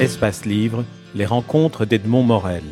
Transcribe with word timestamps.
Espace 0.00 0.44
Livre, 0.44 0.84
les 1.14 1.24
rencontres 1.24 1.86
d'Edmond 1.86 2.22
Morel. 2.22 2.62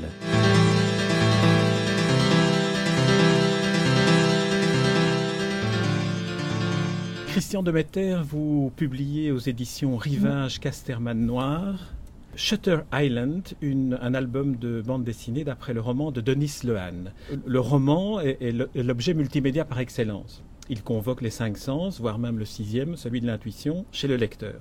Christian 7.29 7.62
Demeter, 7.62 8.23
vous 8.23 8.71
publiez 8.77 9.32
aux 9.32 9.39
éditions 9.39 9.96
Rivage 9.96 10.61
Casterman 10.61 11.18
Noir 11.25 11.95
Shutter 12.37 12.80
Island, 12.93 13.43
un 13.62 14.14
album 14.14 14.56
de 14.56 14.82
bande 14.82 15.04
dessinée 15.04 15.45
d'après 15.45 15.72
le 15.72 15.80
roman 15.80 16.11
de 16.11 16.20
Denis 16.20 16.61
Lehane. 16.64 17.12
Le 17.46 17.61
roman 17.61 18.20
est 18.20 18.52
l'objet 18.75 19.14
multimédia 19.14 19.64
par 19.64 19.80
excellence. 19.80 20.43
Il 20.71 20.83
convoque 20.83 21.21
les 21.21 21.31
cinq 21.31 21.59
sens, 21.59 22.01
voire 22.01 22.19
même 22.19 22.39
le 22.39 22.45
sixième, 22.45 22.96
celui 22.96 23.21
de 23.21 23.27
l'intuition, 23.27 23.85
chez 23.93 24.09
le 24.09 24.17
lecteur. 24.17 24.55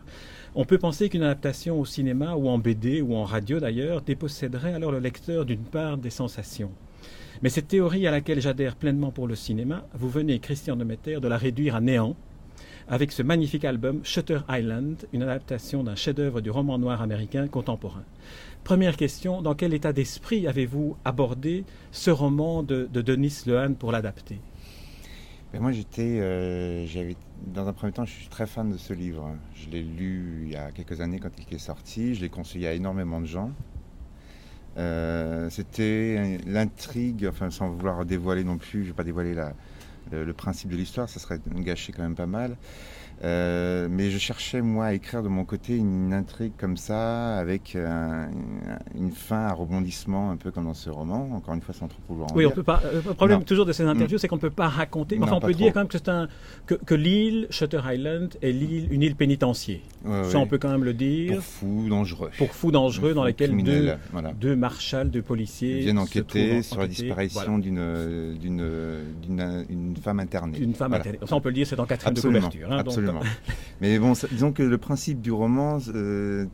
On 0.53 0.65
peut 0.65 0.77
penser 0.77 1.07
qu'une 1.07 1.23
adaptation 1.23 1.79
au 1.79 1.85
cinéma 1.85 2.35
ou 2.35 2.49
en 2.49 2.57
BD 2.57 3.01
ou 3.01 3.15
en 3.15 3.23
radio 3.23 3.59
d'ailleurs 3.59 4.01
déposséderait 4.01 4.73
alors 4.73 4.91
le 4.91 4.99
lecteur 4.99 5.45
d'une 5.45 5.63
part 5.63 5.97
des 5.97 6.09
sensations. 6.09 6.71
Mais 7.41 7.49
cette 7.49 7.69
théorie 7.69 8.05
à 8.05 8.11
laquelle 8.11 8.41
j'adhère 8.41 8.75
pleinement 8.75 9.11
pour 9.11 9.27
le 9.27 9.35
cinéma, 9.35 9.85
vous 9.93 10.09
venez, 10.09 10.39
Christian 10.39 10.75
Demeter, 10.75 11.19
de 11.19 11.27
la 11.27 11.37
réduire 11.37 11.75
à 11.75 11.81
néant 11.81 12.15
avec 12.87 13.11
ce 13.11 13.23
magnifique 13.23 13.65
album 13.65 14.01
Shutter 14.03 14.39
Island, 14.49 15.07
une 15.13 15.23
adaptation 15.23 15.83
d'un 15.83 15.95
chef-d'œuvre 15.95 16.41
du 16.41 16.51
roman 16.51 16.77
noir 16.77 17.01
américain 17.01 17.47
contemporain. 17.47 18.03
Première 18.63 18.97
question, 18.97 19.41
dans 19.41 19.55
quel 19.55 19.73
état 19.73 19.93
d'esprit 19.93 20.47
avez-vous 20.47 20.95
abordé 21.05 21.65
ce 21.91 22.11
roman 22.11 22.63
de, 22.63 22.87
Denis 22.91 23.43
Lehane 23.45 23.75
pour 23.75 23.91
l'adapter? 23.91 24.39
Moi, 25.59 25.71
j'étais, 25.71 26.17
euh, 26.19 26.85
dans 27.45 27.67
un 27.67 27.73
premier 27.73 27.93
temps, 27.93 28.05
je 28.05 28.11
suis 28.11 28.27
très 28.27 28.47
fan 28.47 28.71
de 28.71 28.77
ce 28.77 28.91
livre. 28.91 29.35
Je 29.53 29.69
l'ai 29.69 29.83
lu 29.83 30.41
il 30.45 30.51
y 30.51 30.55
a 30.55 30.71
quelques 30.71 30.99
années 30.99 31.19
quand 31.19 31.29
il 31.37 31.55
est 31.55 31.59
sorti. 31.59 32.15
Je 32.15 32.21
l'ai 32.21 32.29
conseillé 32.29 32.67
à 32.67 32.73
énormément 32.73 33.21
de 33.21 33.27
gens. 33.27 33.51
Euh, 34.77 35.51
c'était 35.51 36.39
l'intrigue, 36.47 37.27
enfin 37.29 37.51
sans 37.51 37.69
vouloir 37.69 38.03
dévoiler 38.05 38.43
non 38.43 38.57
plus, 38.57 38.79
je 38.79 38.85
ne 38.85 38.85
vais 38.87 38.93
pas 38.93 39.03
dévoiler 39.03 39.35
la, 39.35 39.53
le, 40.11 40.33
principe 40.33 40.71
de 40.71 40.75
l'histoire, 40.75 41.07
ça 41.07 41.19
serait 41.19 41.39
gâché 41.47 41.93
quand 41.93 42.01
même 42.01 42.15
pas 42.15 42.25
mal. 42.25 42.57
Euh, 43.23 43.87
mais 43.89 44.09
je 44.09 44.17
cherchais, 44.17 44.61
moi, 44.61 44.85
à 44.85 44.93
écrire 44.93 45.23
de 45.23 45.29
mon 45.29 45.45
côté 45.45 45.75
une 45.77 46.13
intrigue 46.13 46.53
comme 46.57 46.77
ça, 46.77 47.37
avec 47.37 47.75
une 47.75 49.11
fin, 49.11 49.47
un 49.47 49.53
rebondissement, 49.53 50.31
un 50.31 50.37
peu 50.37 50.51
comme 50.51 50.65
dans 50.65 50.73
ce 50.73 50.89
roman. 50.89 51.29
Encore 51.33 51.53
une 51.53 51.61
fois, 51.61 51.73
sans 51.73 51.87
trop 51.87 52.01
pouvoir 52.07 52.31
en 52.31 52.35
Oui, 52.35 52.45
on 52.45 52.51
peut 52.51 52.63
pas. 52.63 52.81
Euh, 52.85 53.01
le 53.05 53.13
problème 53.13 53.43
toujours 53.43 53.65
de 53.65 53.71
ces 53.71 53.83
interviews, 53.83 54.15
mm. 54.15 54.19
c'est 54.19 54.27
qu'on 54.27 54.35
ne 54.35 54.41
peut 54.41 54.49
pas 54.49 54.67
raconter. 54.67 55.17
Mais 55.17 55.23
enfin, 55.23 55.35
on 55.35 55.39
peut 55.39 55.53
dire 55.53 55.73
quand 55.73 55.81
même 55.81 55.87
que 55.87 55.97
c'est 55.97 56.09
un 56.09 56.27
que, 56.65 56.95
l'île 56.95 57.47
Shutter 57.49 57.81
Island 57.85 58.35
est 58.41 58.51
l'île, 58.51 58.87
une 58.91 59.01
île 59.01 59.15
pénitentiaire. 59.15 59.79
ça, 60.03 60.37
on 60.37 60.47
peut 60.47 60.57
quand 60.57 60.69
même 60.69 60.83
le 60.83 60.93
dire. 60.93 61.35
Pour 61.35 61.43
fous 61.43 61.85
dangereux. 61.89 62.31
Pour 62.37 62.53
fous 62.53 62.71
dangereux, 62.71 63.13
dans 63.13 63.23
lesquels 63.23 63.55
deux, 63.63 63.93
deux 64.39 64.55
marshals, 64.55 65.09
deux 65.09 65.21
policiers 65.21 65.79
viennent 65.79 65.99
enquêter 65.99 66.61
sur 66.61 66.79
la 66.79 66.87
disparition 66.87 67.57
d'une 67.57 68.37
d'une 68.41 69.95
femme 70.01 70.19
internée. 70.19 70.59
Une 70.59 70.73
femme 70.73 70.93
internée. 70.93 71.19
Ça, 71.25 71.35
on 71.35 71.41
peut 71.41 71.49
le 71.49 71.55
dire, 71.55 71.67
c'est 71.67 71.79
en 71.79 71.85
quatrième 71.85 72.15
de 72.15 72.21
couverture. 72.21 72.71
Hein, 72.71 72.83
Mais 73.81 73.99
bon, 73.99 74.13
disons 74.31 74.51
que 74.51 74.63
le 74.63 74.77
principe 74.77 75.21
du 75.21 75.31
roman, 75.31 75.77
euh, 75.93 76.45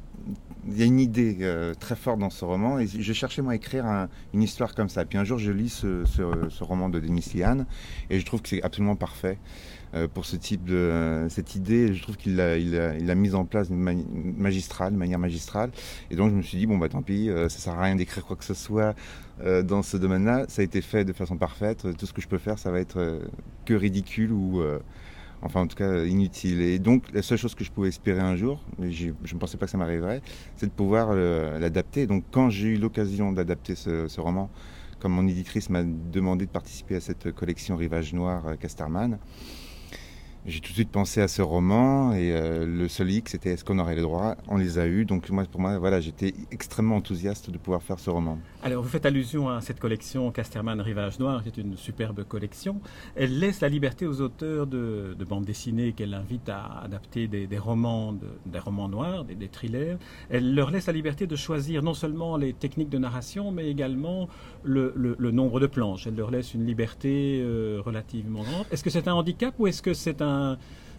il 0.68 0.78
y 0.78 0.82
a 0.82 0.86
une 0.86 1.00
idée 1.00 1.38
euh, 1.42 1.74
très 1.74 1.96
forte 1.96 2.20
dans 2.20 2.30
ce 2.30 2.44
roman 2.44 2.80
et 2.80 2.88
je 2.88 3.14
cherchais 3.14 3.42
moi 3.42 3.54
à 3.54 3.56
écrire 3.56 4.08
une 4.34 4.42
histoire 4.42 4.76
comme 4.76 4.90
ça. 4.90 5.06
Puis 5.06 5.18
un 5.18 5.24
jour 5.24 5.38
je 5.38 5.52
lis 5.52 5.70
ce, 5.70 6.64
roman 6.64 6.90
de 6.90 7.00
Denis 7.00 7.32
Liane 7.36 7.66
et 8.10 8.20
je 8.20 8.26
trouve 8.26 8.42
que 8.42 8.50
c'est 8.50 8.62
absolument 8.62 8.96
parfait 8.96 9.38
euh, 9.94 10.08
pour 10.08 10.26
ce 10.26 10.36
type 10.36 10.66
de 10.66 11.28
cette 11.30 11.56
idée. 11.56 11.94
Je 11.94 12.02
trouve 12.02 12.18
qu'il 12.18 12.36
l'a 12.36 12.58
il 12.58 12.76
a, 12.76 13.16
mise 13.16 13.36
en 13.36 13.46
place 13.46 13.70
d'une 13.70 14.36
magistrale, 14.38 14.94
de 14.94 14.98
manière 14.98 15.20
magistrale. 15.20 15.72
Et 16.12 16.16
donc 16.16 16.32
je 16.32 16.36
me 16.36 16.42
suis 16.42 16.58
dit 16.58 16.66
bon 16.66 16.78
bah 16.78 16.90
tant 16.90 17.02
pis, 17.02 17.30
ça 17.30 17.50
sert 17.50 17.74
à 17.74 17.84
rien 17.84 17.96
d'écrire 17.96 18.26
quoi 18.26 18.36
que 18.36 18.46
ce 18.46 18.54
soit 18.54 18.96
dans 19.64 19.82
ce 19.82 19.98
domaine-là. 19.98 20.46
Ça 20.50 20.62
a 20.62 20.66
été 20.66 20.82
fait 20.82 21.06
de 21.06 21.14
façon 21.14 21.38
parfaite. 21.38 21.88
Tout 21.98 22.06
ce 22.06 22.14
que 22.14 22.22
je 22.22 22.28
peux 22.28 22.38
faire, 22.38 22.60
ça 22.60 22.72
va 22.72 22.80
être 22.80 23.22
que 23.66 23.74
ridicule 23.74 24.32
ou 24.32 24.62
enfin 25.42 25.62
en 25.62 25.68
tout 25.68 25.76
cas 25.76 26.04
inutile. 26.06 26.62
Et 26.62 26.80
donc 26.80 27.12
la 27.14 27.22
seule 27.22 27.38
chose 27.38 27.56
que 27.56 27.64
je 27.64 27.72
pouvais 27.72 27.90
espérer 27.90 28.20
un 28.20 28.36
jour, 28.36 28.62
je 28.80 29.08
ne 29.10 29.40
pensais 29.40 29.58
pas 29.58 29.66
que 29.66 29.72
ça 29.72 29.78
m'arriverait, 29.78 30.22
c'est 30.56 30.68
de 30.68 30.72
pouvoir 30.72 31.10
euh, 31.12 31.60
l'adapter. 31.60 32.08
Donc 32.08 32.24
quand 32.32 32.50
j'ai 32.50 32.70
eu 32.70 32.78
l'occasion 32.78 33.32
d'adapter 33.32 33.76
ce, 33.76 34.20
roman, 34.20 34.50
comme 35.00 35.14
mon 35.14 35.28
éditrice 35.28 35.70
m'a 35.70 35.84
demandé 35.84 36.46
de 36.46 36.52
participer 36.52 36.96
à 36.96 37.02
cette 37.02 37.32
collection 37.32 37.76
Rivage 37.76 38.14
Noir 38.14 38.48
euh, 38.48 38.56
Casterman, 38.56 39.18
j'ai 40.46 40.60
tout 40.62 40.70
de 40.70 40.76
suite 40.76 40.90
pensé 40.90 41.22
à 41.22 41.28
ce 41.28 41.42
roman 41.42 42.14
et 42.14 42.32
euh, 42.32 42.66
le 42.66 42.88
seul 42.88 43.12
hic 43.12 43.30
c'était 43.30 43.52
est-ce 43.52 43.66
qu'on 43.66 43.80
aurait 43.80 43.96
les 43.96 44.02
droits? 44.02 44.36
On 44.48 44.58
les 44.58 44.80
a 44.80 44.88
eus, 44.88 45.06
donc 45.06 45.30
moi 45.30 45.44
pour 45.46 45.62
moi 45.62 45.78
voilà 45.78 46.00
j'étais 46.00 46.34
extrêmement 46.52 46.96
enthousiaste 46.96 47.50
de 47.50 47.58
pouvoir 47.58 47.84
faire 47.84 48.00
ce 48.00 48.10
roman. 48.10 48.38
Alors 48.64 48.82
vous 48.84 48.90
faites 48.90 49.06
allusion 49.06 49.50
à 49.50 49.62
cette 49.62 49.80
collection 49.80 50.32
Casterman 50.32 50.80
Rivage 50.82 51.20
Noir, 51.20 51.44
qui 51.44 51.50
est 51.50 51.58
une 51.58 51.78
superbe 51.78 52.24
collection. 52.24 52.82
Elle 53.16 53.40
laisse 53.40 53.62
la 53.62 53.70
liberté 53.70 54.08
aux 54.08 54.22
auteurs 54.22 54.66
de, 54.68 55.16
de 55.18 55.26
bandes 55.26 55.46
dessinées 55.46 55.94
qu'elle 55.94 56.14
invite 56.14 56.50
à 56.50 56.82
adapter 56.84 57.28
des, 57.28 57.58
romans, 57.58 58.16
des 58.46 58.60
romans 58.60 58.90
noirs, 58.90 59.26
des, 59.26 59.48
thrillers. 59.48 59.98
Elle 60.30 60.56
leur 60.56 60.72
laisse 60.72 60.88
la 60.88 60.94
liberté 60.94 61.28
de 61.28 61.36
choisir 61.36 61.84
non 61.84 61.94
seulement 61.94 62.38
les 62.38 62.54
techniques 62.54 62.90
de 62.90 62.98
narration, 62.98 63.52
mais 63.52 63.70
également 63.70 64.28
le, 64.64 64.92
nombre 65.32 65.60
de 65.60 65.68
planches. 65.68 66.08
Elle 66.08 66.16
leur 66.16 66.32
laisse 66.32 66.54
une 66.54 66.66
liberté 66.66 67.42
euh, 67.42 67.82
relativement 67.86 68.44
grande. 68.44 68.66
Est-ce 68.72 68.84
que 68.84 68.90
c'est 68.90 69.08
un 69.08 69.14
handicap 69.14 69.54
ou 69.60 69.68
est-ce 69.68 69.82
que 69.82 69.94
c'est 69.94 70.22
un 70.22 70.29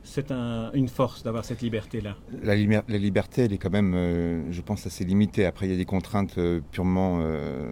c'est 0.02 0.32
une 0.32 0.88
force 0.88 1.22
d'avoir 1.22 1.44
cette 1.44 1.62
liberté-là. 1.62 2.16
La, 2.42 2.54
liberté, 2.56 3.42
elle 3.42 3.52
est 3.52 3.58
quand 3.58 3.70
même, 3.70 3.94
euh, 3.94 4.50
je 4.50 4.60
pense, 4.60 4.86
assez 4.86 5.04
limitée. 5.04 5.44
Après, 5.44 5.66
il 5.66 5.70
y 5.70 5.74
a 5.74 5.76
des 5.76 5.84
contraintes 5.84 6.38
euh, 6.38 6.60
purement. 6.72 7.18
Euh, 7.20 7.70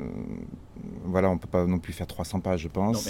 voilà, 1.04 1.30
on 1.30 1.34
ne 1.34 1.38
peut 1.38 1.48
pas 1.48 1.66
non 1.66 1.78
plus 1.78 1.92
faire 1.92 2.06
300 2.06 2.40
pages, 2.40 2.60
je 2.60 2.68
pense. 2.68 3.06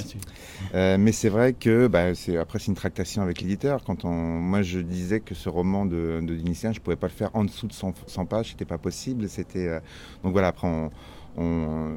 Non, 0.72 0.98
mais 0.98 1.12
c'est 1.12 1.28
vrai 1.28 1.52
que, 1.52 1.88
bah, 1.88 2.12
après, 2.40 2.58
c'est 2.58 2.68
une 2.68 2.74
tractation 2.74 3.22
avec 3.22 3.40
l'éditeur. 3.40 3.82
Quand 3.84 4.04
on, 4.04 4.12
moi, 4.12 4.62
je 4.62 4.78
disais 4.78 5.20
que 5.20 5.34
ce 5.34 5.48
roman 5.48 5.84
de, 5.84 6.20
de 6.22 6.36
je 6.36 6.68
ne 6.68 6.78
pouvais 6.78 6.96
pas 6.96 7.08
le 7.08 7.12
faire 7.12 7.30
en 7.34 7.44
dessous 7.44 7.66
de 7.66 7.72
100, 7.72 7.94
100 8.06 8.26
pages, 8.26 8.50
c'était 8.50 8.64
pas 8.64 8.78
possible. 8.78 9.28
C'était 9.28 9.80
donc 10.22 10.32
voilà. 10.32 10.48
Après, 10.48 10.68
on 10.68 10.90
on 11.38 11.96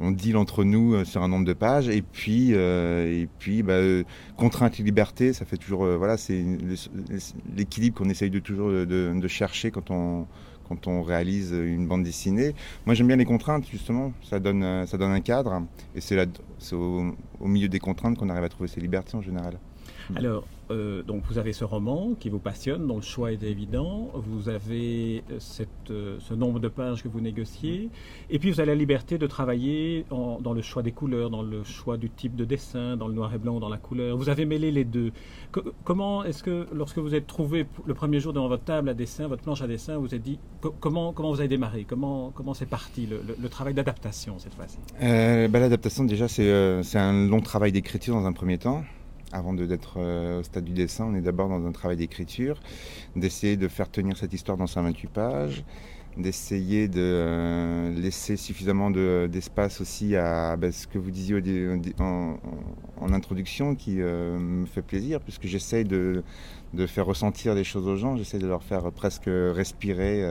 deal 0.00 0.36
entre 0.36 0.64
nous 0.64 0.94
euh, 0.94 1.04
sur 1.04 1.22
un 1.22 1.28
nombre 1.28 1.44
de 1.44 1.52
pages 1.52 1.88
et 1.88 2.02
puis 2.02 2.50
euh, 2.52 3.22
et 3.22 3.28
puis 3.38 3.62
bah, 3.62 3.74
euh, 3.74 4.04
contrainte 4.36 4.78
et 4.80 4.82
liberté 4.82 5.32
ça 5.32 5.44
fait 5.44 5.56
toujours 5.56 5.86
voilà 5.96 6.16
c'est 6.16 6.44
l'équilibre 7.56 7.96
qu'on 7.96 8.08
essaye 8.08 8.30
de 8.30 8.38
toujours 8.38 8.70
de, 8.70 9.28
chercher 9.28 9.70
quand 9.70 9.90
on 9.90 10.26
on 10.86 11.02
réalise 11.02 11.52
une 11.52 11.86
bande 11.86 12.02
dessinée 12.02 12.54
moi 12.86 12.94
j'aime 12.94 13.06
bien 13.06 13.16
les 13.16 13.24
contraintes 13.24 13.66
justement 13.70 14.12
ça 14.22 14.38
donne 14.38 14.86
ça 14.86 14.98
donne 14.98 15.12
un 15.12 15.20
cadre 15.20 15.62
et 15.94 16.00
c'est 16.00 16.16
au, 16.72 17.14
au 17.40 17.46
milieu 17.46 17.68
des 17.68 17.80
contraintes 17.80 18.18
qu'on 18.18 18.28
arrive 18.28 18.44
à 18.44 18.48
trouver 18.48 18.68
ses 18.68 18.80
libertés 18.80 19.16
en 19.16 19.22
général 19.22 19.58
alors 20.16 20.44
euh, 20.70 21.02
donc 21.02 21.24
vous 21.28 21.36
avez 21.38 21.52
ce 21.52 21.64
roman 21.64 22.14
qui 22.18 22.30
vous 22.30 22.38
passionne, 22.38 22.86
dont 22.86 22.96
le 22.96 23.02
choix 23.02 23.32
est 23.32 23.42
évident. 23.42 24.10
Vous 24.14 24.48
avez 24.48 25.22
euh, 25.30 25.36
cette, 25.38 25.68
euh, 25.90 26.16
ce 26.20 26.32
nombre 26.32 26.58
de 26.58 26.68
pages 26.68 27.02
que 27.02 27.08
vous 27.08 27.20
négociez. 27.20 27.90
Et 28.30 28.38
puis 28.38 28.50
vous 28.50 28.60
avez 28.60 28.68
la 28.68 28.74
liberté 28.74 29.18
de 29.18 29.26
travailler 29.26 30.06
dans 30.10 30.52
le 30.52 30.62
choix 30.62 30.82
des 30.82 30.92
couleurs, 30.92 31.30
dans 31.30 31.42
le 31.42 31.64
choix 31.64 31.96
du 31.96 32.08
type 32.08 32.34
de 32.34 32.44
dessin, 32.44 32.96
dans 32.96 33.08
le 33.08 33.14
noir 33.14 33.34
et 33.34 33.38
blanc, 33.38 33.60
dans 33.60 33.68
la 33.68 33.76
couleur. 33.76 34.16
Vous 34.16 34.28
avez 34.28 34.46
mêlé 34.46 34.70
les 34.70 34.84
deux. 34.84 35.12
comment 35.84 36.24
est-ce 36.24 36.42
que, 36.42 36.66
lorsque 36.72 36.98
vous 36.98 37.14
êtes 37.14 37.26
trouvé 37.26 37.66
le 37.86 37.94
premier 37.94 38.20
jour 38.20 38.32
devant 38.32 38.48
votre 38.48 38.64
table 38.64 38.88
à 38.88 38.94
dessin, 38.94 39.28
votre 39.28 39.42
planche 39.42 39.62
à 39.62 39.66
dessin, 39.66 39.98
vous 39.98 40.14
êtes 40.14 40.22
dit 40.22 40.38
comment, 40.80 41.12
vous 41.12 41.40
avez 41.40 41.48
démarré? 41.48 41.84
Comment 41.88 42.54
c'est 42.54 42.66
parti 42.66 43.06
le, 43.06 43.48
travail 43.48 43.74
d'adaptation 43.74 44.38
cette 44.38 44.54
fois-ci? 44.54 44.78
Bah, 45.00 45.58
L'adaptation, 45.58 46.04
déjà, 46.04 46.28
c'est 46.28 46.98
un 46.98 47.26
long 47.26 47.40
travail 47.40 47.72
d'écriture 47.72 48.14
dans 48.14 48.26
un 48.26 48.32
premier 48.32 48.58
temps. 48.58 48.84
Avant 49.32 49.52
d'être 49.52 49.94
euh, 49.96 50.38
au 50.38 50.42
stade 50.44 50.62
du 50.62 50.72
dessin, 50.72 51.06
on 51.06 51.14
est 51.16 51.20
d'abord 51.20 51.48
dans 51.48 51.66
un 51.66 51.72
travail 51.72 51.96
d'écriture, 51.96 52.60
d'essayer 53.16 53.56
de 53.56 53.66
faire 53.66 53.90
tenir 53.90 54.16
cette 54.16 54.32
histoire 54.32 54.56
dans 54.56 54.68
128 54.68 55.10
pages, 55.10 55.64
d'essayer 56.16 56.88
de 56.88 57.00
euh, 57.00 57.94
laisser 57.94 58.36
suffisamment 58.36 58.90
d'espace 58.90 59.80
aussi 59.80 60.16
à 60.16 60.56
ben, 60.56 60.70
ce 60.70 60.86
que 60.86 60.98
vous 60.98 61.10
disiez 61.10 61.40
en, 61.98 62.38
introduction 63.12 63.74
qui 63.74 64.00
euh, 64.00 64.38
me 64.38 64.66
fait 64.66 64.82
plaisir 64.82 65.20
puisque 65.20 65.46
j'essaye 65.46 65.84
de, 65.84 66.22
faire 66.86 67.06
ressentir 67.06 67.54
des 67.54 67.64
choses 67.64 67.86
aux 67.86 67.96
gens, 67.96 68.16
j'essaie 68.16 68.38
de 68.38 68.46
leur 68.46 68.62
faire 68.62 68.90
presque 68.92 69.26
respirer 69.26 70.22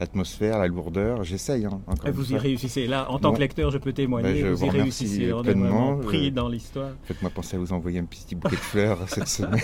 l'atmosphère, 0.00 0.58
la 0.58 0.66
lourdeur. 0.66 1.24
J'essaye. 1.24 1.66
Hein, 1.66 1.80
vous 2.12 2.32
y 2.32 2.36
réussissez. 2.36 2.86
Là, 2.86 3.10
en 3.10 3.18
tant 3.18 3.32
que 3.32 3.40
lecteur, 3.40 3.70
je 3.70 3.78
peux 3.78 3.92
témoigner. 3.92 4.42
Ben, 4.42 4.52
vous, 4.52 4.64
y 4.64 4.70
réussissez. 4.70 5.32
On 5.32 5.42
est 5.42 5.52
vraiment 5.52 5.98
pris 5.98 6.30
dans 6.30 6.48
l'histoire. 6.48 6.90
Faites-moi 7.04 7.30
penser 7.30 7.56
à 7.56 7.58
vous 7.58 7.72
envoyer 7.72 7.98
un 7.98 8.04
petit 8.04 8.34
bouquet 8.34 8.56
de 8.56 8.60
fleurs 8.60 8.98
cette 9.08 9.28
semaine. 9.28 9.60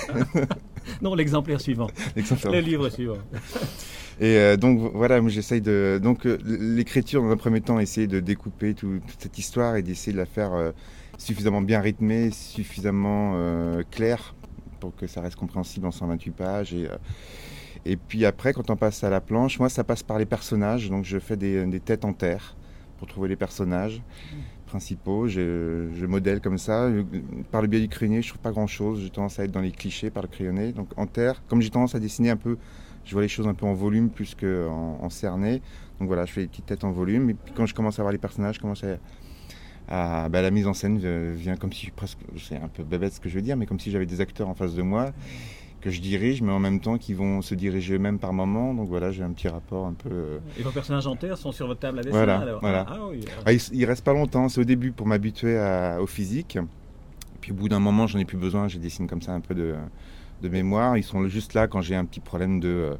non, 1.03 1.15
l'exemplaire 1.15 1.61
suivant. 1.61 1.89
Le 2.17 2.61
livre 2.61 2.89
suivant. 2.89 3.19
Et 4.21 4.37
euh, 4.37 4.57
donc 4.57 4.93
voilà, 4.95 5.27
j'essaye 5.29 5.63
de. 5.63 5.99
Donc 6.03 6.27
euh, 6.27 6.39
l'écriture, 6.45 7.23
dans 7.23 7.31
un 7.31 7.37
premier 7.37 7.63
temps, 7.63 7.81
essayer 7.81 8.07
de 8.07 8.21
découper 8.21 8.75
toute 8.75 9.03
cette 9.19 9.39
histoire 9.39 9.77
et 9.77 9.83
d'essayer 9.83 10.13
de 10.13 10.19
la 10.19 10.27
faire 10.27 10.53
euh, 10.53 10.73
suffisamment 11.17 11.63
bien 11.63 11.81
rythmée, 11.81 12.31
suffisamment 12.31 13.35
claire 13.91 14.35
pour 14.79 14.95
que 14.97 15.07
ça 15.07 15.21
reste 15.21 15.37
compréhensible 15.37 15.87
en 15.87 15.91
128 15.91 16.31
pages. 16.31 16.75
Et, 16.75 16.89
Et 17.85 17.97
puis 17.97 18.25
après, 18.25 18.53
quand 18.53 18.71
on 18.71 18.77
passe 18.77 19.05
à 19.05 19.11
la 19.11 19.21
planche, 19.21 19.59
moi, 19.59 19.69
ça 19.69 19.85
passe 19.85 20.03
par 20.03 20.19
les 20.19 20.27
personnages. 20.27 20.91
Donc 20.91 21.05
je 21.05 21.19
fais 21.19 21.37
des, 21.37 21.81
têtes 21.81 22.05
en 22.05 22.13
terre 22.13 22.57
pour 22.99 23.09
trouver 23.09 23.29
les 23.29 23.37
personnages 23.37 24.03
principaux. 24.67 25.29
Je, 25.29 26.07
modèle 26.07 26.41
comme 26.41 26.59
ça. 26.59 26.89
Par 27.51 27.63
le 27.63 27.69
biais 27.69 27.81
du 27.81 27.89
crayonné, 27.89 28.23
je 28.23 28.29
trouve 28.29 28.41
pas 28.41 28.53
grand-chose. 28.53 29.01
J'ai 29.03 29.11
tendance 29.11 29.39
à 29.39 29.45
être 29.45 29.53
dans 29.53 29.61
les 29.61 29.73
clichés 29.73 30.11
par 30.11 30.23
le 30.23 30.29
crayonné. 30.29 30.73
Donc 30.73 30.89
en 30.97 31.07
terre, 31.07 31.43
comme 31.49 31.63
j'ai 31.63 31.71
tendance 31.71 31.95
à 31.95 32.01
dessiner 32.01 32.31
un 32.31 32.37
peu, 32.37 32.59
je 33.05 33.13
vois 33.13 33.23
les 33.23 33.29
choses 33.29 33.49
un 33.49 33.55
peu 33.55 33.67
en 33.67 33.75
volume 33.75 34.11
plus 34.11 34.35
qu'en 34.35 34.99
en 35.01 35.11
cerné. 35.11 35.63
Donc 35.99 36.09
voilà, 36.09 36.27
je 36.27 36.33
fais 36.33 36.43
des 36.43 36.49
petites 36.49 36.67
têtes 36.67 36.85
en 36.85 36.93
volume. 36.93 37.31
Et 37.31 37.35
puis 37.35 37.53
quand 37.55 37.67
je 37.67 37.75
commence 37.75 37.99
à 37.99 38.03
voir 38.03 38.13
les 38.13 38.19
personnages, 38.19 38.57
je 38.57 38.61
commence 38.61 38.85
à 38.85 40.29
bah, 40.29 40.43
la 40.43 40.51
mise 40.51 40.67
en 40.67 40.75
scène 40.75 40.99
vient 41.33 41.57
comme 41.57 41.73
si 41.73 41.91
presque, 41.91 42.19
c'est 42.39 42.57
un 42.57 42.69
peu 42.69 42.85
bébête 42.85 43.15
ce 43.15 43.21
que 43.21 43.29
je 43.29 43.35
veux 43.35 43.43
dire, 43.43 43.57
mais 43.57 43.67
comme 43.67 43.81
si 43.81 43.91
j'avais 43.91 44.07
des 44.07 44.21
acteurs 44.21 44.49
en 44.49 44.55
face 44.55 44.75
de 44.75 44.83
moi 44.83 45.13
que 45.81 45.91
je 45.91 46.01
dirige, 46.01 46.43
mais 46.43 46.53
en 46.53 46.59
même 46.59 46.81
temps 46.81 46.99
qui 46.99 47.15
vont 47.15 47.41
se 47.43 47.55
diriger 47.55 47.95
eux-mêmes 47.95 48.19
par 48.19 48.33
moment. 48.33 48.75
Donc 48.75 48.89
voilà, 48.89 49.11
j'ai 49.13 49.23
un 49.23 49.31
petit 49.33 49.49
rapport 49.49 49.87
un 49.87 49.95
peu. 49.95 50.11
Euh, 50.13 50.39
Et 50.59 50.63
vos 50.63 50.71
personnages 50.71 51.07
en 51.07 51.17
terre 51.17 51.39
sont 51.39 51.53
sur 51.53 51.67
votre 51.67 51.81
table 51.81 52.01
à 52.01 52.03
dessin 52.03 52.17
Voilà. 52.17 52.39
alors 52.39 52.61
voilà. 52.61 52.87
Ah, 52.89 52.99
oui. 53.11 53.21
Ah, 53.47 53.53
ils, 53.53 53.61
ils 53.73 53.85
restent 53.87 54.05
pas 54.05 54.13
longtemps. 54.13 54.49
C'est 54.49 54.61
au 54.61 54.65
début 54.65 54.93
pour 54.93 55.07
m'habituer 55.07 55.59
au 56.01 56.07
physique. 56.07 56.59
Puis 57.41 57.53
au 57.53 57.55
bout 57.55 57.69
d'un 57.71 57.81
moment, 57.81 58.07
j'en 58.07 58.19
ai 58.19 58.25
plus 58.27 58.37
besoin. 58.37 58.69
Je 58.69 58.79
dessine 58.79 59.07
comme 59.07 59.23
ça 59.23 59.33
un 59.33 59.41
peu 59.41 59.55
de, 59.55 59.75
de 60.43 60.49
mémoire. 60.51 60.99
Ils 60.99 61.03
sont 61.03 61.27
juste 61.29 61.55
là 61.55 61.67
quand 61.69 61.81
j'ai 61.81 61.97
un 61.97 62.05
petit 62.05 62.21
problème 62.21 62.61
de. 62.61 62.91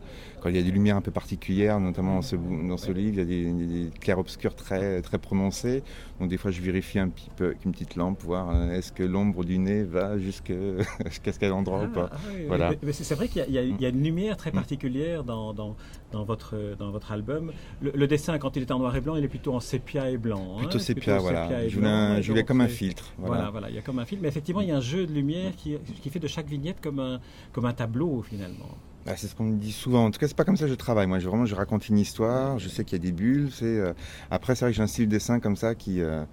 Quand 0.41 0.49
il 0.49 0.57
y 0.57 0.59
a 0.59 0.63
des 0.63 0.71
lumières 0.71 0.97
un 0.97 1.01
peu 1.01 1.11
particulières, 1.11 1.79
notamment 1.81 2.15
dans 2.17 2.23
ce, 2.23 2.37
bou- 2.37 2.67
dans 2.69 2.77
ce 2.77 2.91
livre, 2.93 3.15
il 3.15 3.19
y 3.19 3.21
a 3.21 3.25
des, 3.25 3.53
des, 3.53 3.91
clairs-obscurs 3.99 4.55
très, 4.55 5.03
très 5.03 5.19
prononcés. 5.19 5.83
Donc 6.19 6.29
des 6.31 6.37
fois, 6.39 6.51
je 6.51 6.61
vérifie 6.61 6.99
un 6.99 7.09
petit 7.09 7.31
peu 7.37 7.47
avec 7.47 7.65
une 7.65 7.73
petite 7.73 7.97
lampe, 7.97 8.23
voir 8.23 8.51
euh, 8.51 8.73
est-ce 8.73 8.93
que 8.93 9.03
l'ombre 9.03 9.45
du 9.45 9.59
nez 9.59 9.83
va 9.85 10.19
jusqu'à 10.19 10.55
quel 11.39 11.53
endroit 11.53 11.85
ou 11.85 11.89
pas. 11.89 12.11
Ah, 12.13 12.17
oui. 12.35 12.45
Voilà. 12.47 12.73
C'est 12.93 13.15
vrai 13.15 13.29
qu'il 13.29 13.45
y, 13.49 13.59
a- 13.59 13.63
y 13.63 13.85
une 13.87 14.03
lumière 14.03 14.37
très 14.37 14.51
particulière 14.51 15.25
dans, 15.25 15.53
dans, 15.55 15.77
dans 16.13 16.25
votre, 16.25 16.57
dans 16.79 16.91
votre 16.91 17.13
album. 17.13 17.53
Le, 17.81 17.93
le 17.95 18.07
dessin, 18.07 18.39
quand 18.39 18.57
il 18.57 18.63
est 18.63 18.71
en 18.71 18.79
noir 18.79 18.95
et 18.97 19.01
blanc, 19.01 19.17
il 19.17 19.25
est 19.25 19.29
plutôt 19.29 19.55
en 19.55 19.61
sépia 19.61 20.11
et 20.11 20.17
blanc. 20.19 20.57
hein, 20.57 20.59
Plutôt 20.61 20.79
sépia, 20.79 21.19
voilà. 21.19 21.43
sépia 21.45 21.65
et 21.65 21.69
je 21.71 21.77
voulais, 21.77 21.89
un- 21.89 22.21
je 22.21 22.33
comme 22.43 22.61
un 22.61 22.69
filtre. 22.69 23.13
Voilà. 23.19 23.35
Voilà. 23.35 23.51
voilà, 23.51 23.69
il 23.71 23.77
y 23.77 23.79
a 23.79 23.83
comme 23.83 23.99
un 23.99 24.05
film. 24.07 24.23
Mais 24.23 24.29
effectivement, 24.29 24.61
il 24.63 24.69
y 24.69 24.73
a 24.73 24.77
un 24.77 24.81
jeu 24.81 25.07
de 25.07 25.13
lumière 25.13 25.53
qui, 25.57 25.77
qui 26.03 26.11
fait 26.11 26.19
de 26.19 26.27
chaque 26.29 26.47
vignette 26.49 26.81
comme 26.81 26.99
un, 26.99 27.21
comme 27.53 27.67
un 27.67 27.73
tableau 27.73 28.23
finalement. 28.23 28.71
Bah, 29.07 29.15
c'est 29.17 29.29
ce 29.29 29.35
qu'on 29.35 29.45
me 29.45 29.57
dit 29.57 29.73
souvent. 29.73 30.05
En 30.07 30.11
tout 30.11 30.19
cas, 30.21 30.29
c'est 30.29 30.37
pas 30.37 30.45
comme 30.45 30.57
ça 30.59 30.65
que 30.67 30.71
je 30.71 30.75
travaille. 30.75 31.07
Moi, 31.07 31.19
je, 31.21 31.29
vraiment, 31.29 31.47
je 31.47 31.55
raconte 31.55 31.89
une 31.89 31.99
histoire. 31.99 32.59
Je 32.59 32.69
sais 32.69 32.85
qu'il 32.85 32.99
y 32.99 33.01
a 33.01 33.05
des 33.05 33.13
bulles. 33.13 33.49
Euh, 33.63 33.95
après, 34.31 34.55
c'est 34.55 34.65
vrai 34.67 34.73
que 34.73 34.77
j'ai 34.77 34.83
un 34.83 34.87
style 34.87 35.07
de 35.07 35.11
dessin 35.11 35.41
comme 35.41 35.57
ça 35.57 35.75
qui 35.75 36.01
euh, 36.03 36.25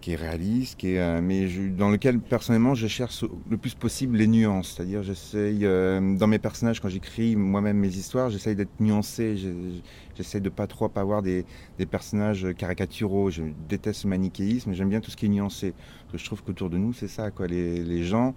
qui 0.00 0.12
est 0.12 0.16
réaliste, 0.16 0.82
euh, 0.84 1.20
mais 1.22 1.46
dans 1.76 1.90
lequel 1.90 2.20
personnellement, 2.20 2.74
je 2.74 2.86
cherche 2.86 3.22
le 3.50 3.58
plus 3.58 3.74
possible 3.74 4.16
les 4.16 4.26
nuances. 4.26 4.74
C'est-à-dire, 4.76 5.02
j'essaye 5.02 5.60
dans 5.60 6.26
mes 6.26 6.38
personnages 6.38 6.80
quand 6.80 6.88
j'écris 6.88 7.36
moi-même 7.36 7.76
mes 7.76 7.88
histoires, 7.88 8.30
j'essaye 8.30 8.56
d'être 8.56 8.80
nuancé. 8.80 9.36
Je- 9.36 9.80
J'essaye 10.16 10.42
de 10.42 10.50
pas 10.50 10.66
trop 10.66 10.90
avoir 10.96 11.22
des, 11.22 11.46
personnages 11.90 12.46
caricaturaux. 12.58 13.30
Je 13.30 13.42
déteste 13.70 14.04
le 14.04 14.10
manichéisme. 14.10 14.74
J'aime 14.74 14.90
bien 14.90 15.00
tout 15.00 15.10
ce 15.10 15.16
qui 15.16 15.26
est 15.26 15.30
nuancé. 15.30 15.72
Je 16.12 16.22
trouve 16.22 16.42
qu'autour 16.42 16.68
de 16.68 16.76
nous, 16.76 16.92
c'est 16.92 17.08
ça, 17.08 17.30
quoi. 17.30 17.46
Les 17.46 18.02
gens. 18.04 18.34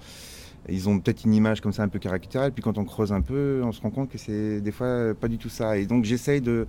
Ils 0.69 0.87
ont 0.87 0.99
peut-être 0.99 1.25
une 1.25 1.33
image 1.33 1.59
comme 1.61 1.73
ça 1.73 1.83
un 1.83 1.89
peu 1.89 1.99
caricaturale, 1.99 2.51
puis 2.51 2.63
quand 2.63 2.77
on 2.77 2.85
creuse 2.85 3.11
un 3.11 3.21
peu, 3.21 3.61
on 3.63 3.71
se 3.71 3.81
rend 3.81 3.89
compte 3.89 4.09
que 4.09 4.17
c'est 4.17 4.61
des 4.61 4.71
fois 4.71 5.13
pas 5.13 5.27
du 5.27 5.37
tout 5.37 5.49
ça. 5.49 5.77
Et 5.77 5.85
donc 5.85 6.05
j'essaye 6.05 6.41
de, 6.41 6.65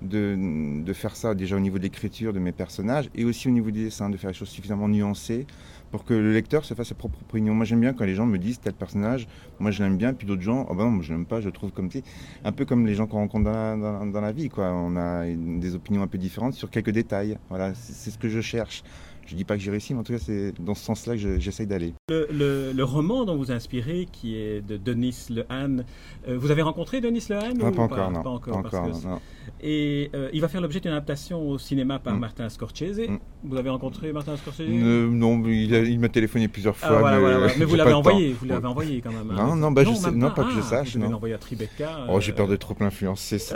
de, 0.00 0.82
de 0.82 0.92
faire 0.92 1.16
ça 1.16 1.34
déjà 1.34 1.56
au 1.56 1.60
niveau 1.60 1.78
de 1.78 1.82
l'écriture 1.82 2.32
de 2.32 2.38
mes 2.38 2.52
personnages 2.52 3.10
et 3.14 3.24
aussi 3.24 3.48
au 3.48 3.50
niveau 3.50 3.70
du 3.70 3.84
dessin, 3.84 4.10
de 4.10 4.16
faire 4.16 4.30
les 4.30 4.36
choses 4.36 4.48
suffisamment 4.48 4.88
nuancées 4.88 5.46
pour 5.90 6.04
que 6.04 6.14
le 6.14 6.32
lecteur 6.32 6.64
se 6.64 6.72
fasse 6.72 6.88
sa 6.88 6.94
propre 6.94 7.18
opinion. 7.28 7.52
Moi 7.52 7.64
j'aime 7.64 7.80
bien 7.80 7.92
quand 7.92 8.04
les 8.04 8.14
gens 8.14 8.26
me 8.26 8.38
disent 8.38 8.60
tel 8.60 8.72
personnage, 8.72 9.26
moi 9.58 9.70
je 9.70 9.82
l'aime 9.82 9.96
bien, 9.96 10.14
puis 10.14 10.26
d'autres 10.26 10.40
gens, 10.40 10.66
oh 10.70 10.74
ben 10.74 10.90
non, 10.90 11.02
je 11.02 11.12
l'aime 11.12 11.26
pas, 11.26 11.40
je 11.40 11.46
le 11.46 11.52
trouve 11.52 11.72
comme 11.72 11.90
sais, 11.90 12.02
un 12.44 12.52
peu 12.52 12.64
comme 12.64 12.86
les 12.86 12.94
gens 12.94 13.06
qu'on 13.06 13.18
rencontre 13.18 13.44
dans 13.44 13.52
la, 13.52 13.76
dans, 13.76 14.06
dans 14.06 14.20
la 14.20 14.32
vie, 14.32 14.48
quoi. 14.48 14.72
On 14.72 14.96
a 14.96 15.26
des 15.26 15.74
opinions 15.74 16.02
un 16.02 16.06
peu 16.06 16.16
différentes 16.16 16.54
sur 16.54 16.70
quelques 16.70 16.90
détails. 16.90 17.38
Voilà, 17.50 17.74
c'est 17.74 18.10
ce 18.10 18.18
que 18.18 18.28
je 18.28 18.40
cherche. 18.40 18.84
Je 19.26 19.36
dis 19.36 19.44
pas 19.44 19.56
que 19.56 19.62
j'ai 19.62 19.70
réussi, 19.70 19.94
mais 19.94 20.00
en 20.00 20.02
tout 20.02 20.12
cas 20.12 20.18
c'est 20.18 20.52
dans 20.60 20.74
ce 20.74 20.84
sens-là 20.84 21.14
que 21.14 21.20
je- 21.20 21.38
j'essaye 21.38 21.66
d'aller. 21.66 21.94
Le, 22.10 22.26
le- 22.30 22.72
le 22.72 22.84
roman 22.84 23.24
dont 23.24 23.36
vous 23.36 23.50
inspirez, 23.52 24.06
qui 24.10 24.36
est 24.36 24.60
de 24.60 24.76
Denis 24.76 25.16
Lehane, 25.30 25.84
euh, 26.28 26.36
vous 26.38 26.50
avez 26.50 26.62
rencontré 26.62 27.00
Denis 27.00 27.24
Lehane 27.30 27.58
Ah, 27.62 27.68
ou 27.68 27.70
pas 27.70 27.82
encore, 27.82 28.10
non. 28.10 28.22
Pas 28.22 28.30
encore, 28.30 28.62
Pas 28.62 28.80
non. 28.88 29.20
Et 29.62 30.10
euh, 30.14 30.28
il 30.32 30.40
va 30.40 30.48
faire 30.48 30.60
l'objet 30.60 30.80
d'une 30.80 30.90
adaptation 30.90 31.48
au 31.48 31.56
cinéma 31.58 31.98
par 31.98 32.14
Mm. 32.14 32.18
Martin 32.18 32.48
Scorsese. 32.48 33.08
Mm. 33.08 33.18
Vous 33.44 33.56
avez 33.56 33.70
rencontré 33.70 34.12
Martin 34.12 34.36
Scorsese? 34.36 34.68
Non, 34.68 35.42
il, 35.46 35.72
il 35.72 35.98
m'a 36.00 36.08
téléphoné 36.08 36.48
plusieurs 36.48 36.76
Ah, 36.82 36.88
fois. 36.88 36.98
voilà, 36.98 37.16
mais, 37.16 37.22
voilà, 37.22 37.38
voilà. 37.38 37.52
euh, 37.52 37.56
Mais 37.58 37.64
vous 37.64 37.76
l'avez 37.76 37.92
envoyé, 37.92 38.32
vous 38.32 38.44
l'avez 38.46 38.66
envoyé 38.66 39.00
quand 39.00 39.12
même. 39.12 39.30
hein. 39.30 39.46
Non, 39.48 39.56
non, 39.56 39.70
bah, 39.72 39.84
je 39.84 39.94
sais- 39.94 40.10
pas 40.10 40.44
que 40.44 40.50
je 40.52 40.58
Ah, 40.58 40.62
sache, 40.62 40.88
Vous 40.92 40.98
devez 40.98 41.04
non. 41.06 41.12
l'envoyer 41.12 41.34
à 41.34 41.38
Tribeca. 41.38 42.06
Oh, 42.10 42.20
j'ai 42.20 42.32
euh, 42.32 42.34
peur 42.34 42.48
de 42.48 42.56
trop 42.56 42.74
l'influencer. 42.80 43.38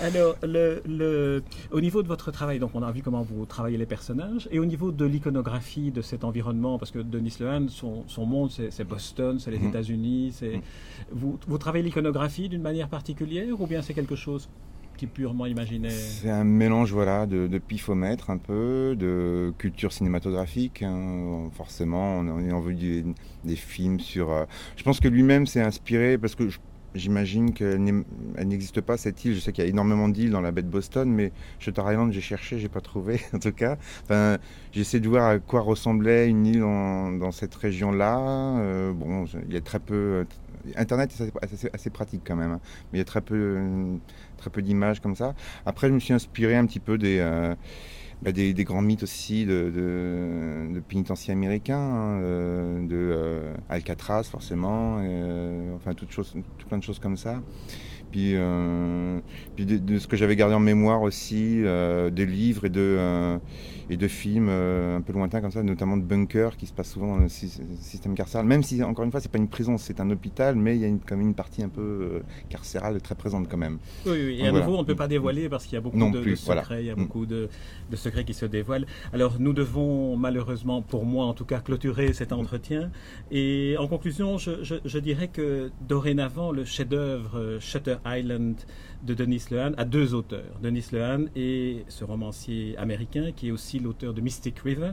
Alors, 0.00 0.36
le, 0.44 0.80
le- 0.86 1.42
au 1.72 1.80
niveau 1.80 2.02
de 2.04 2.08
votre 2.08 2.30
travail, 2.30 2.60
donc 2.60 2.70
on 2.74 2.82
a 2.82 2.92
vu 2.92 3.02
comment 3.02 3.22
vous 3.22 3.44
travaillez 3.46 3.76
les 3.78 3.86
personnages, 3.86 4.48
et 4.52 4.60
au 4.60 4.64
niveau 4.64 4.92
de 4.92 5.04
l'iconographie 5.04 5.90
de 5.90 6.02
cet 6.02 6.22
environnement, 6.22 6.78
parce 6.78 6.92
que 6.92 7.00
Denis 7.00 7.34
Lehane, 7.40 7.68
son, 7.68 8.04
son 8.06 8.24
monde, 8.24 8.50
c'est 8.50 8.84
Boston, 8.84 9.38
c'est 9.40 9.50
les 9.50 9.58
Mhm. 9.58 9.68
États-Unis, 9.68 10.30
c'est 10.32 10.56
Mhm. 10.56 10.62
vous, 11.10 11.38
vous 11.48 11.58
travaillez 11.58 11.82
l'iconographie 11.84 12.48
d'une 12.48 12.62
manière 12.62 12.88
particulière, 12.88 13.60
ou 13.60 13.66
bien 13.66 13.82
c'est 13.82 13.94
quelque 13.94 14.14
chose 14.14 14.48
qui 14.96 15.04
est 15.04 15.08
purement 15.08 15.46
imaginaire 15.46 15.92
C'est 15.92 16.30
un 16.30 16.42
mélange 16.44 16.92
voilà, 16.92 17.26
de, 17.26 17.46
de 17.46 17.58
pifomètre 17.58 18.30
un 18.30 18.38
peu, 18.38 18.96
de 18.98 19.52
culture 19.58 19.92
cinématographique. 19.92 20.82
hein. 20.82 21.50
Forcément, 21.54 22.18
on 22.18 22.26
a, 22.28 22.52
on 22.54 22.60
vu 22.60 22.74
des, 22.74 23.04
des 23.44 23.56
films 23.56 24.00
sur... 24.00 24.30
euh, 24.30 24.44
Je 24.76 24.82
pense 24.82 24.98
que 25.00 25.06
lui-même 25.08 25.46
s'est 25.46 25.60
inspiré 25.60 26.18
parce 26.18 26.34
que 26.34 26.48
je- 26.48 26.58
j'imagine 26.98 27.52
qu'elle 27.52 27.82
n'existe 28.44 28.80
pas 28.80 28.96
cette 28.96 29.24
île. 29.24 29.34
Je 29.34 29.40
sais 29.40 29.52
qu'il 29.52 29.64
y 29.64 29.66
a 29.66 29.70
énormément 29.70 30.08
d'îles 30.08 30.30
dans 30.30 30.40
la 30.40 30.50
baie 30.52 30.62
de 30.62 30.68
Boston, 30.68 31.10
mais 31.10 31.32
Shutter 31.58 31.82
Island, 31.86 32.12
j'ai 32.12 32.20
cherché, 32.20 32.58
j'ai 32.58 32.68
pas 32.68 32.80
trouvé 32.80 33.20
en 33.32 33.38
tout 33.38 33.52
cas. 33.52 33.76
Enfin, 34.04 34.38
j'essaie 34.72 35.00
de 35.00 35.08
voir 35.08 35.28
à 35.28 35.38
quoi 35.38 35.60
ressemblait 35.60 36.28
une 36.28 36.46
île 36.46 36.60
dans 36.60 37.32
cette 37.32 37.54
région-là. 37.54 38.18
Euh, 38.58 38.92
bon, 38.92 39.24
il 39.46 39.54
y 39.54 39.56
a 39.56 39.60
très 39.60 39.78
peu... 39.78 39.94
euh, 39.94 40.24
Internet 40.76 41.12
est 41.20 41.72
assez, 41.72 41.90
pratique 41.90 42.22
quand 42.26 42.36
même, 42.36 42.50
hein. 42.50 42.60
mais 42.92 42.98
il 42.98 43.00
y 43.00 43.02
a 43.02 43.06
très 43.06 43.20
peu, 43.20 43.36
euh, 43.36 43.96
très 44.36 44.50
peu 44.50 44.60
d'images 44.60 45.00
comme 45.00 45.14
ça. 45.14 45.34
Après, 45.64 45.88
je 45.88 45.94
me 45.94 46.00
suis 46.00 46.12
inspiré 46.12 46.56
un 46.56 46.66
petit 46.66 46.80
peu 46.80 46.98
des, 46.98 47.20
bah, 48.22 48.32
des, 48.32 48.52
des 48.52 48.64
grands 48.64 48.82
mythes 48.82 49.04
aussi 49.04 49.46
de, 49.46 49.70
de, 49.70 50.74
de 50.74 50.80
pénitenciers 50.80 51.32
américains, 51.32 51.78
hein, 51.78 52.20
euh, 52.22 52.86
de 52.86 52.96
euh, 52.96 53.54
Alcatraz 53.68 54.24
forcément, 54.24 54.98
euh, 55.00 55.74
enfin 55.76 55.94
toutes 55.94 56.10
choses, 56.10 56.34
tout 56.58 56.66
plein 56.66 56.78
de 56.78 56.82
choses 56.82 56.98
comme 56.98 57.16
ça. 57.16 57.40
Puis, 58.10 58.32
euh, 58.36 59.20
puis 59.54 59.66
de, 59.66 59.76
de 59.78 59.98
ce 59.98 60.06
que 60.06 60.16
j'avais 60.16 60.36
gardé 60.36 60.54
en 60.54 60.60
mémoire 60.60 61.02
aussi, 61.02 61.62
euh, 61.64 62.10
des 62.10 62.26
livres 62.26 62.64
et 62.64 62.70
de, 62.70 62.80
euh, 62.80 63.38
et 63.90 63.96
de 63.96 64.08
films 64.08 64.48
un 64.48 65.00
peu 65.02 65.12
lointains 65.12 65.40
comme 65.40 65.50
ça, 65.50 65.62
notamment 65.62 65.96
de 65.96 66.02
bunkers 66.02 66.56
qui 66.56 66.66
se 66.66 66.72
passent 66.72 66.90
souvent 66.92 67.16
dans 67.16 67.22
le 67.22 67.28
sy- 67.28 67.60
système 67.80 68.14
carcéral. 68.14 68.46
Même 68.46 68.62
si, 68.62 68.82
encore 68.82 69.04
une 69.04 69.10
fois, 69.10 69.20
c'est 69.20 69.30
pas 69.30 69.38
une 69.38 69.48
prison, 69.48 69.78
c'est 69.78 70.00
un 70.00 70.10
hôpital, 70.10 70.56
mais 70.56 70.76
il 70.76 70.80
y 70.80 70.84
a 70.84 70.88
une, 70.88 71.00
quand 71.00 71.16
même 71.16 71.28
une 71.28 71.34
partie 71.34 71.62
un 71.62 71.68
peu 71.68 72.22
carcérale 72.48 73.00
très 73.02 73.14
présente 73.14 73.48
quand 73.48 73.56
même. 73.56 73.78
Oui, 74.06 74.12
oui, 74.12 74.38
et 74.40 74.46
à 74.46 74.50
voilà. 74.50 74.64
nouveau, 74.64 74.76
on 74.78 74.82
ne 74.82 74.86
peut 74.86 74.96
pas 74.96 75.08
dévoiler 75.08 75.48
parce 75.48 75.64
qu'il 75.66 75.74
y 75.74 75.78
a 75.78 75.80
beaucoup 75.80 75.96
Non 75.98 76.10
de, 76.10 76.34
secrets, 76.34 76.62
voilà. 76.64 76.80
il 76.80 76.86
y 76.86 76.90
a 76.90 76.96
Mm. 76.96 76.98
beaucoup 76.98 77.26
de, 77.26 77.48
de 77.90 77.96
secrets 77.96 78.24
qui 78.24 78.34
se 78.34 78.46
dévoilent. 78.46 78.86
Alors, 79.12 79.36
nous 79.38 79.52
devons 79.52 80.16
malheureusement, 80.16 80.82
pour 80.82 81.04
moi 81.04 81.26
en 81.26 81.34
tout 81.34 81.44
cas, 81.44 81.60
clôturer 81.60 82.12
cet 82.12 82.32
entretien. 82.32 82.90
Et 83.30 83.76
en 83.78 83.86
conclusion, 83.88 84.38
je, 84.38 84.62
je- 84.62 84.76
je 84.84 84.98
dirais 84.98 85.28
que 85.28 85.70
dorénavant, 85.80 86.52
le 86.52 86.64
chef-d'œuvre 86.64 87.58
Shutter 87.60 87.96
Island 88.06 88.56
de 89.02 89.14
Denis 89.14 89.44
Lehane 89.50 89.74
a 89.78 89.84
deux 89.84 90.14
auteurs. 90.14 90.58
Denis 90.62 90.86
Lehane 90.92 91.30
et 91.36 91.84
ce 91.88 92.04
romancier 92.04 92.76
américain 92.76 93.32
qui 93.34 93.48
est 93.48 93.50
aussi 93.50 93.78
l'auteur 93.78 94.14
de 94.14 94.20
Mystic 94.20 94.58
River. 94.60 94.92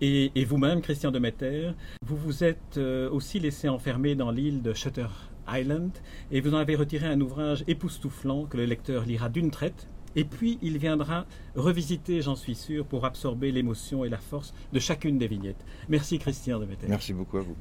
Et, 0.00 0.32
et 0.34 0.44
vous-même, 0.44 0.80
Christian 0.80 1.12
Demeter, 1.12 1.74
vous 2.04 2.16
vous 2.16 2.42
êtes 2.42 2.76
euh, 2.76 3.08
aussi 3.10 3.38
laissé 3.38 3.68
enfermer 3.68 4.14
dans 4.14 4.30
l'île 4.30 4.60
de 4.60 4.74
Shutter 4.74 5.06
Island 5.48 5.90
et 6.30 6.40
vous 6.40 6.54
en 6.54 6.58
avez 6.58 6.76
retiré 6.76 7.06
un 7.06 7.20
ouvrage 7.20 7.64
époustouflant 7.66 8.46
que 8.46 8.56
le 8.56 8.64
lecteur 8.64 9.04
lira 9.04 9.28
d'une 9.28 9.50
traite. 9.50 9.88
Et 10.14 10.24
puis 10.24 10.58
il 10.60 10.76
viendra 10.78 11.26
revisiter, 11.54 12.20
j'en 12.20 12.36
suis 12.36 12.54
sûr, 12.54 12.84
pour 12.84 13.04
absorber 13.06 13.50
l'émotion 13.50 14.04
et 14.04 14.08
la 14.08 14.18
force 14.18 14.52
de 14.72 14.78
chacune 14.78 15.18
des 15.18 15.26
vignettes. 15.26 15.64
Merci 15.88 16.18
Christian 16.18 16.58
Demeter. 16.58 16.86
Merci 16.88 17.12
beaucoup 17.14 17.38
à 17.38 17.40
vous. 17.40 17.56